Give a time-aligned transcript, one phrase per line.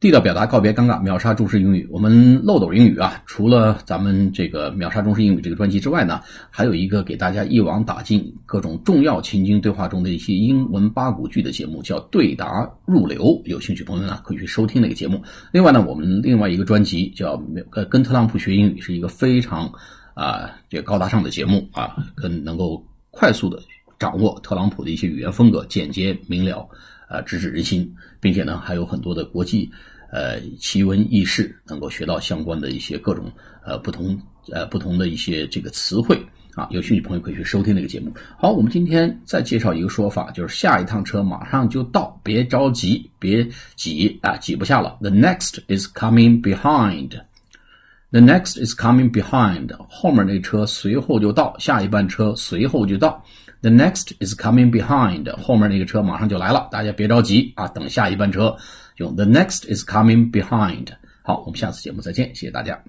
[0.00, 1.86] 地道表达，告别尴尬，秒杀中式英语。
[1.90, 13.42] 我们漏斗英语啊，除了咱们这个秒杀中式英语这个专辑之外呢，还有一个给大家一网打尽各种重要情境对话中的一些英文八股句的节目，叫对答入流。
[13.44, 15.22] 有兴趣朋友呢，可以去收听那个节目。
[15.52, 17.38] 另外呢，我们另外一个专辑叫
[17.72, 19.70] 呃跟特朗普学英语，是一个非常
[20.14, 23.58] 啊这个高大上的节目啊，跟能够快速的
[24.00, 26.68] 掌握特朗普的一些语言风格，简洁明了。
[27.06, 29.68] 啊，直指人心，并且呢，还有很多的国际，
[30.12, 33.28] 呃，奇闻异事，能够学到相关的一些各种
[33.66, 34.16] 呃不同
[34.52, 36.24] 呃不同的一些这个词汇
[36.54, 36.68] 啊。
[36.70, 38.14] 有兴趣朋友可以去收听那个节目。
[38.38, 43.44] 好，我们今天再介绍一个说法，就是下一趟车马上就到，别着急，别
[43.74, 44.96] 挤啊，挤不下了。
[45.00, 47.20] The next is coming behind.
[48.12, 49.70] The next is coming behind.
[49.88, 53.24] 后面那车随后就到，下一班车随后就到。
[53.60, 58.56] The next is coming behind，后面那个车马上就来了，大家别着急啊，等下一班车。
[58.96, 60.88] 用 The next is coming behind。
[61.22, 62.82] 好，我们下次节目再见，谢谢大家。